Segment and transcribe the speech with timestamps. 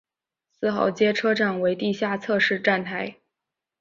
[0.49, 3.17] 四号街车站为地下侧式站台。